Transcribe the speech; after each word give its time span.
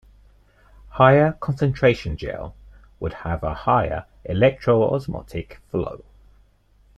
Higher 0.89 1.33
concentration 1.33 2.17
gel 2.17 2.55
would 2.99 3.13
have 3.13 3.41
higher 3.43 4.05
electroosmotic 4.27 5.57
flow. 5.69 6.03